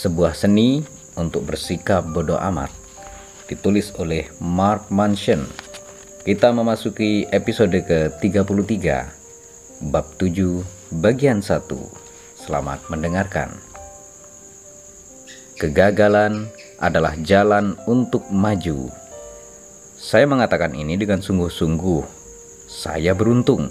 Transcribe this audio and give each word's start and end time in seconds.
Sebuah 0.00 0.32
seni 0.32 0.80
untuk 1.20 1.44
bersikap 1.44 2.00
bodoh 2.16 2.40
amat 2.40 2.72
Ditulis 3.52 3.92
oleh 4.00 4.32
Mark 4.40 4.88
Manson. 4.88 5.44
Kita 6.24 6.56
memasuki 6.56 7.28
episode 7.28 7.76
ke-33 7.84 8.80
Bab 9.92 10.08
7 10.16 11.04
bagian 11.04 11.44
1 11.44 11.52
Selamat 12.40 12.80
mendengarkan. 12.88 13.52
Kegagalan 15.60 16.48
adalah 16.80 17.12
jalan 17.20 17.76
untuk 17.84 18.24
maju. 18.32 18.88
Saya 20.00 20.24
mengatakan 20.24 20.72
ini 20.72 20.96
dengan 20.96 21.20
sungguh-sungguh. 21.20 22.08
Saya 22.72 23.12
beruntung. 23.12 23.68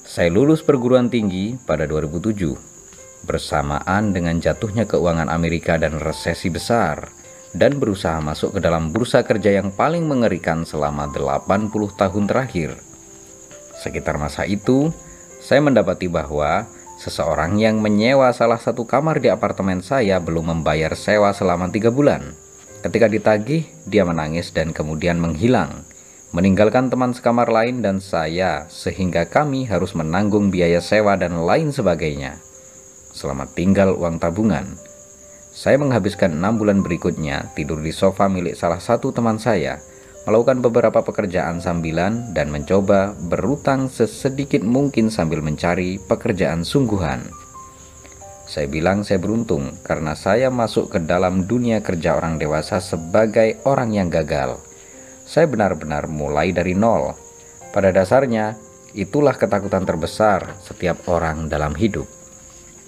Saya 0.00 0.32
lulus 0.32 0.64
perguruan 0.64 1.12
tinggi 1.12 1.60
pada 1.68 1.84
2007 1.84 2.75
bersamaan 3.24 4.12
dengan 4.12 4.36
jatuhnya 4.38 4.84
keuangan 4.84 5.32
Amerika 5.32 5.80
dan 5.80 5.96
resesi 5.96 6.52
besar 6.52 7.08
dan 7.56 7.80
berusaha 7.80 8.20
masuk 8.20 8.56
ke 8.56 8.60
dalam 8.60 8.92
bursa 8.92 9.24
kerja 9.24 9.56
yang 9.56 9.72
paling 9.72 10.04
mengerikan 10.04 10.68
selama 10.68 11.08
80 11.08 11.72
tahun 11.96 12.24
terakhir. 12.28 12.76
Sekitar 13.80 14.20
masa 14.20 14.44
itu, 14.44 14.92
saya 15.40 15.64
mendapati 15.64 16.08
bahwa 16.08 16.68
seseorang 17.00 17.56
yang 17.56 17.80
menyewa 17.80 18.28
salah 18.36 18.60
satu 18.60 18.84
kamar 18.84 19.24
di 19.24 19.32
apartemen 19.32 19.80
saya 19.80 20.20
belum 20.20 20.52
membayar 20.52 20.92
sewa 20.92 21.32
selama 21.32 21.72
tiga 21.72 21.88
bulan. 21.88 22.36
Ketika 22.84 23.08
ditagih, 23.08 23.64
dia 23.88 24.04
menangis 24.04 24.52
dan 24.52 24.70
kemudian 24.70 25.16
menghilang, 25.16 25.84
meninggalkan 26.36 26.92
teman 26.92 27.16
sekamar 27.16 27.48
lain 27.48 27.80
dan 27.80 27.98
saya, 28.04 28.68
sehingga 28.68 29.26
kami 29.26 29.64
harus 29.66 29.96
menanggung 29.96 30.52
biaya 30.52 30.78
sewa 30.84 31.16
dan 31.16 31.40
lain 31.40 31.72
sebagainya 31.72 32.36
selama 33.16 33.48
tinggal 33.48 33.96
uang 33.96 34.20
tabungan. 34.20 34.76
Saya 35.56 35.80
menghabiskan 35.80 36.36
enam 36.36 36.60
bulan 36.60 36.84
berikutnya 36.84 37.48
tidur 37.56 37.80
di 37.80 37.88
sofa 37.88 38.28
milik 38.28 38.52
salah 38.52 38.76
satu 38.76 39.08
teman 39.08 39.40
saya, 39.40 39.80
melakukan 40.28 40.60
beberapa 40.60 41.00
pekerjaan 41.00 41.64
sambilan 41.64 42.36
dan 42.36 42.52
mencoba 42.52 43.16
berutang 43.32 43.88
sesedikit 43.88 44.60
mungkin 44.60 45.08
sambil 45.08 45.40
mencari 45.40 45.96
pekerjaan 45.96 46.60
sungguhan. 46.60 47.24
Saya 48.44 48.68
bilang 48.68 49.00
saya 49.00 49.16
beruntung 49.16 49.80
karena 49.80 50.12
saya 50.12 50.52
masuk 50.52 50.92
ke 50.92 50.98
dalam 51.02 51.48
dunia 51.48 51.80
kerja 51.80 52.20
orang 52.20 52.36
dewasa 52.36 52.78
sebagai 52.84 53.56
orang 53.64 53.96
yang 53.96 54.12
gagal. 54.12 54.60
Saya 55.24 55.48
benar-benar 55.48 56.06
mulai 56.06 56.52
dari 56.52 56.76
nol. 56.76 57.16
Pada 57.74 57.90
dasarnya, 57.90 58.54
itulah 58.94 59.34
ketakutan 59.34 59.82
terbesar 59.82 60.62
setiap 60.62 61.10
orang 61.10 61.50
dalam 61.50 61.74
hidup 61.74 62.15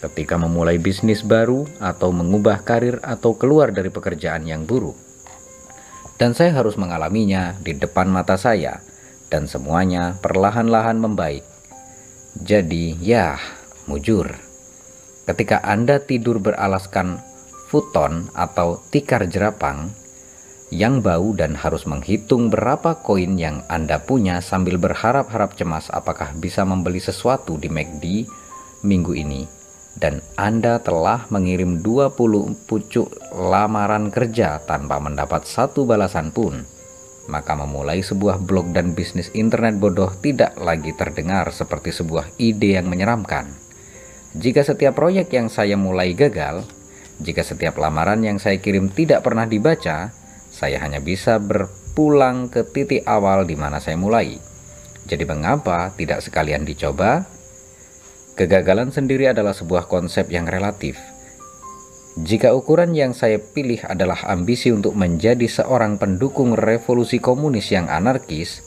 ketika 0.00 0.36
memulai 0.36 0.76
bisnis 0.76 1.24
baru 1.24 1.64
atau 1.80 2.12
mengubah 2.12 2.62
karir 2.62 3.00
atau 3.00 3.34
keluar 3.34 3.72
dari 3.72 3.88
pekerjaan 3.88 4.44
yang 4.44 4.68
buruk. 4.68 4.96
Dan 6.16 6.32
saya 6.32 6.56
harus 6.56 6.80
mengalaminya 6.80 7.56
di 7.60 7.76
depan 7.76 8.08
mata 8.08 8.40
saya 8.40 8.80
dan 9.28 9.44
semuanya 9.44 10.16
perlahan-lahan 10.24 10.96
membaik. 10.96 11.44
Jadi, 12.36 12.96
ya, 13.00 13.36
mujur. 13.88 14.32
Ketika 15.28 15.60
Anda 15.60 16.00
tidur 16.00 16.40
beralaskan 16.40 17.20
futon 17.68 18.30
atau 18.32 18.80
tikar 18.94 19.26
jerapang 19.26 19.90
yang 20.70 21.02
bau 21.02 21.34
dan 21.34 21.54
harus 21.54 21.86
menghitung 21.86 22.50
berapa 22.50 23.02
koin 23.02 23.38
yang 23.38 23.62
Anda 23.66 24.02
punya 24.02 24.42
sambil 24.42 24.78
berharap-harap 24.78 25.54
cemas 25.58 25.90
apakah 25.90 26.34
bisa 26.38 26.62
membeli 26.66 26.98
sesuatu 26.98 27.58
di 27.58 27.70
McD 27.70 28.26
minggu 28.82 29.14
ini 29.14 29.55
dan 29.96 30.20
Anda 30.36 30.80
telah 30.84 31.24
mengirim 31.32 31.80
20 31.80 32.68
pucuk 32.68 33.08
lamaran 33.32 34.12
kerja 34.12 34.60
tanpa 34.64 35.00
mendapat 35.00 35.48
satu 35.48 35.88
balasan 35.88 36.32
pun, 36.36 36.68
maka 37.32 37.56
memulai 37.56 38.04
sebuah 38.04 38.44
blog 38.44 38.76
dan 38.76 38.92
bisnis 38.92 39.32
internet 39.32 39.80
bodoh 39.80 40.12
tidak 40.20 40.52
lagi 40.60 40.92
terdengar 40.92 41.48
seperti 41.48 41.96
sebuah 41.96 42.36
ide 42.36 42.76
yang 42.76 42.92
menyeramkan. 42.92 43.48
Jika 44.36 44.60
setiap 44.60 45.00
proyek 45.00 45.32
yang 45.32 45.48
saya 45.48 45.80
mulai 45.80 46.12
gagal, 46.12 46.68
jika 47.16 47.40
setiap 47.40 47.80
lamaran 47.80 48.20
yang 48.20 48.36
saya 48.36 48.60
kirim 48.60 48.92
tidak 48.92 49.24
pernah 49.24 49.48
dibaca, 49.48 50.12
saya 50.52 50.76
hanya 50.84 51.00
bisa 51.00 51.40
berpulang 51.40 52.52
ke 52.52 52.68
titik 52.68 53.08
awal 53.08 53.48
di 53.48 53.56
mana 53.56 53.80
saya 53.80 53.96
mulai. 53.96 54.36
Jadi 55.08 55.24
mengapa 55.24 55.88
tidak 55.96 56.20
sekalian 56.20 56.68
dicoba 56.68 57.35
Kegagalan 58.36 58.92
sendiri 58.92 59.32
adalah 59.32 59.56
sebuah 59.56 59.88
konsep 59.88 60.28
yang 60.28 60.44
relatif. 60.44 61.00
Jika 62.20 62.52
ukuran 62.52 62.92
yang 62.92 63.16
saya 63.16 63.40
pilih 63.40 63.80
adalah 63.88 64.28
ambisi 64.28 64.68
untuk 64.68 64.92
menjadi 64.92 65.48
seorang 65.48 65.96
pendukung 65.96 66.52
revolusi 66.52 67.16
komunis 67.16 67.72
yang 67.72 67.88
anarkis, 67.88 68.60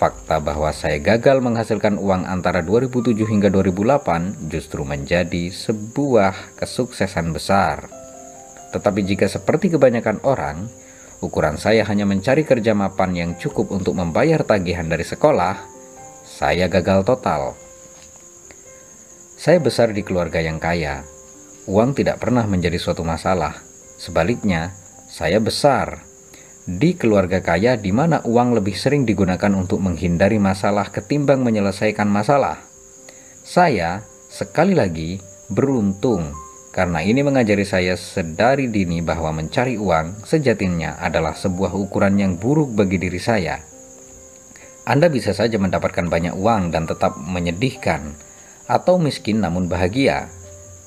fakta 0.00 0.40
bahwa 0.40 0.72
saya 0.72 0.96
gagal 1.04 1.44
menghasilkan 1.44 2.00
uang 2.00 2.24
antara 2.24 2.64
2007 2.64 3.12
hingga 3.28 3.52
2008 3.52 4.48
justru 4.48 4.88
menjadi 4.88 5.52
sebuah 5.52 6.56
kesuksesan 6.56 7.36
besar. 7.36 7.92
Tetapi 8.72 9.04
jika 9.04 9.28
seperti 9.28 9.68
kebanyakan 9.68 10.24
orang, 10.24 10.64
ukuran 11.20 11.60
saya 11.60 11.84
hanya 11.84 12.08
mencari 12.08 12.48
kerja 12.48 12.72
mapan 12.72 13.12
yang 13.12 13.30
cukup 13.36 13.68
untuk 13.68 13.92
membayar 14.00 14.40
tagihan 14.48 14.88
dari 14.88 15.04
sekolah, 15.04 15.60
saya 16.24 16.72
gagal 16.72 17.04
total. 17.04 17.68
Saya 19.40 19.56
besar 19.56 19.96
di 19.96 20.04
keluarga 20.04 20.36
yang 20.36 20.60
kaya. 20.60 21.00
Uang 21.64 21.96
tidak 21.96 22.20
pernah 22.20 22.44
menjadi 22.44 22.76
suatu 22.76 23.00
masalah. 23.08 23.56
Sebaliknya, 23.96 24.76
saya 25.08 25.40
besar 25.40 26.04
di 26.68 26.92
keluarga 26.92 27.40
kaya 27.40 27.80
di 27.80 27.88
mana 27.88 28.20
uang 28.28 28.60
lebih 28.60 28.76
sering 28.76 29.08
digunakan 29.08 29.48
untuk 29.56 29.80
menghindari 29.80 30.36
masalah 30.36 30.92
ketimbang 30.92 31.40
menyelesaikan 31.40 32.04
masalah. 32.04 32.60
Saya, 33.40 34.04
sekali 34.28 34.76
lagi, 34.76 35.16
beruntung 35.48 36.36
karena 36.76 37.00
ini 37.00 37.24
mengajari 37.24 37.64
saya 37.64 37.96
sedari 37.96 38.68
dini 38.68 39.00
bahwa 39.00 39.32
mencari 39.32 39.80
uang 39.80 40.20
sejatinya 40.20 41.00
adalah 41.00 41.32
sebuah 41.32 41.72
ukuran 41.80 42.20
yang 42.20 42.36
buruk 42.36 42.76
bagi 42.76 43.00
diri 43.00 43.16
saya. 43.16 43.56
Anda 44.84 45.08
bisa 45.08 45.32
saja 45.32 45.56
mendapatkan 45.56 46.12
banyak 46.12 46.36
uang 46.36 46.76
dan 46.76 46.84
tetap 46.84 47.16
menyedihkan 47.16 48.28
atau 48.70 49.02
miskin 49.02 49.42
namun 49.42 49.66
bahagia. 49.66 50.30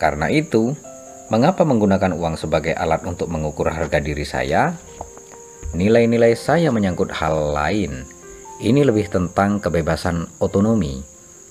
Karena 0.00 0.32
itu, 0.32 0.72
mengapa 1.28 1.68
menggunakan 1.68 2.16
uang 2.16 2.40
sebagai 2.40 2.72
alat 2.72 3.04
untuk 3.04 3.28
mengukur 3.28 3.68
harga 3.68 4.00
diri 4.00 4.24
saya? 4.24 4.72
Nilai-nilai 5.76 6.32
saya 6.32 6.72
menyangkut 6.72 7.12
hal 7.12 7.52
lain. 7.52 8.08
Ini 8.56 8.80
lebih 8.88 9.12
tentang 9.12 9.60
kebebasan 9.60 10.24
otonomi. 10.40 11.04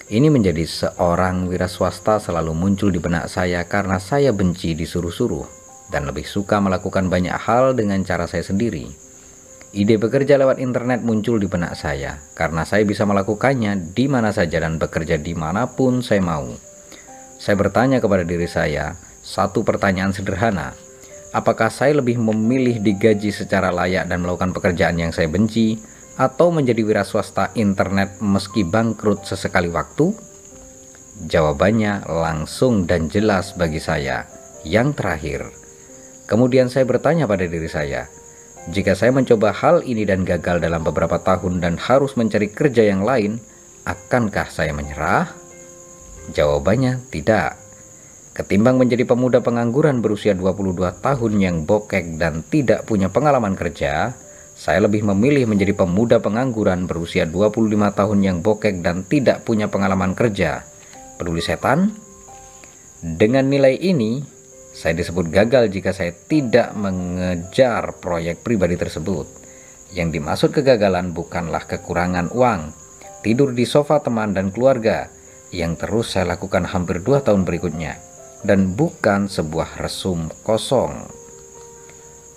Ini 0.06 0.30
menjadi 0.30 0.66
seorang 0.66 1.46
wira 1.46 1.70
swasta 1.70 2.18
selalu 2.18 2.54
muncul 2.54 2.90
di 2.90 2.98
benak 2.98 3.30
saya 3.30 3.66
karena 3.66 4.02
saya 4.02 4.34
benci 4.34 4.74
disuruh-suruh 4.78 5.46
dan 5.90 6.10
lebih 6.10 6.26
suka 6.26 6.58
melakukan 6.62 7.10
banyak 7.10 7.34
hal 7.34 7.78
dengan 7.78 8.02
cara 8.02 8.26
saya 8.26 8.42
sendiri. 8.42 9.05
Ide 9.76 10.00
bekerja 10.00 10.40
lewat 10.40 10.64
internet 10.64 11.04
muncul 11.04 11.36
di 11.36 11.52
benak 11.52 11.76
saya 11.76 12.24
karena 12.32 12.64
saya 12.64 12.88
bisa 12.88 13.04
melakukannya 13.04 13.92
di 13.92 14.08
mana 14.08 14.32
saja 14.32 14.64
dan 14.64 14.80
bekerja 14.80 15.20
di 15.20 15.36
mana 15.36 15.68
pun 15.68 16.00
saya 16.00 16.24
mau. 16.24 16.48
Saya 17.36 17.60
bertanya 17.60 18.00
kepada 18.00 18.24
diri 18.24 18.48
saya 18.48 18.96
satu 19.20 19.68
pertanyaan 19.68 20.16
sederhana. 20.16 20.72
Apakah 21.36 21.68
saya 21.68 22.00
lebih 22.00 22.16
memilih 22.16 22.80
digaji 22.80 23.36
secara 23.36 23.68
layak 23.68 24.08
dan 24.08 24.24
melakukan 24.24 24.56
pekerjaan 24.56 24.96
yang 24.96 25.12
saya 25.12 25.28
benci 25.28 25.76
atau 26.16 26.56
menjadi 26.56 26.80
wira 26.80 27.04
swasta 27.04 27.52
internet 27.60 28.24
meski 28.24 28.64
bangkrut 28.64 29.28
sesekali 29.28 29.68
waktu? 29.68 30.16
Jawabannya 31.28 32.08
langsung 32.08 32.88
dan 32.88 33.12
jelas 33.12 33.52
bagi 33.60 33.84
saya. 33.84 34.24
Yang 34.64 35.04
terakhir, 35.04 35.42
kemudian 36.32 36.72
saya 36.72 36.88
bertanya 36.88 37.28
pada 37.28 37.44
diri 37.44 37.68
saya, 37.68 38.08
jika 38.66 38.98
saya 38.98 39.14
mencoba 39.14 39.54
hal 39.54 39.86
ini 39.86 40.10
dan 40.10 40.26
gagal 40.26 40.58
dalam 40.58 40.82
beberapa 40.82 41.22
tahun 41.22 41.62
dan 41.62 41.78
harus 41.78 42.18
mencari 42.18 42.50
kerja 42.50 42.82
yang 42.82 43.06
lain, 43.06 43.38
akankah 43.86 44.50
saya 44.50 44.74
menyerah? 44.74 45.30
Jawabannya 46.34 47.06
tidak. 47.14 47.62
Ketimbang 48.34 48.82
menjadi 48.82 49.06
pemuda 49.06 49.40
pengangguran 49.46 50.02
berusia 50.02 50.34
22 50.34 50.82
tahun 50.98 51.34
yang 51.38 51.58
bokek 51.70 52.18
dan 52.18 52.42
tidak 52.50 52.90
punya 52.90 53.08
pengalaman 53.14 53.54
kerja, 53.54 54.18
saya 54.58 54.82
lebih 54.82 55.06
memilih 55.08 55.46
menjadi 55.46 55.78
pemuda 55.78 56.18
pengangguran 56.20 56.90
berusia 56.90 57.30
25 57.30 57.70
tahun 57.96 58.20
yang 58.26 58.38
bokek 58.42 58.82
dan 58.82 59.06
tidak 59.06 59.46
punya 59.46 59.70
pengalaman 59.70 60.18
kerja. 60.18 60.66
Peduli 61.16 61.40
setan? 61.40 61.96
Dengan 63.06 63.46
nilai 63.46 63.78
ini, 63.78 64.35
saya 64.76 64.92
disebut 64.92 65.32
gagal 65.32 65.72
jika 65.72 65.96
saya 65.96 66.12
tidak 66.12 66.76
mengejar 66.76 67.96
proyek 68.04 68.44
pribadi 68.44 68.76
tersebut. 68.76 69.24
Yang 69.96 70.20
dimaksud 70.20 70.52
kegagalan 70.52 71.16
bukanlah 71.16 71.64
kekurangan 71.64 72.36
uang, 72.36 72.76
tidur 73.24 73.56
di 73.56 73.64
sofa 73.64 74.04
teman 74.04 74.36
dan 74.36 74.52
keluarga 74.52 75.08
yang 75.56 75.80
terus 75.80 76.12
saya 76.12 76.36
lakukan 76.36 76.68
hampir 76.68 77.00
dua 77.00 77.24
tahun 77.24 77.48
berikutnya. 77.48 77.96
dan 78.46 78.78
bukan 78.78 79.26
sebuah 79.26 79.82
resum 79.82 80.30
kosong. 80.46 80.94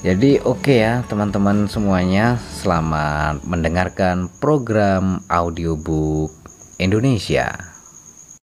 Jadi 0.00 0.40
oke 0.40 0.64
okay 0.64 0.78
ya 0.80 0.94
teman-teman 1.10 1.68
semuanya 1.68 2.40
Selamat 2.40 3.42
mendengarkan 3.44 4.32
program 4.40 5.20
audiobook 5.28 6.32
Indonesia 6.80 7.77